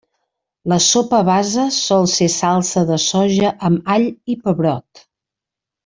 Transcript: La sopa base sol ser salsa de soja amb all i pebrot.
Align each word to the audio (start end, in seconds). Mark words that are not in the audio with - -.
La 0.71 0.77
sopa 0.85 1.19
base 1.27 1.65
sol 1.75 2.09
ser 2.15 2.29
salsa 2.37 2.83
de 2.89 2.99
soja 3.07 3.55
amb 3.71 3.93
all 3.97 4.09
i 4.37 4.41
pebrot. 4.47 5.07